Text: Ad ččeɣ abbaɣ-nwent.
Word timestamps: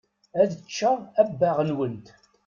Ad 0.41 0.51
ččeɣ 0.63 0.95
abbaɣ-nwent. 1.21 2.07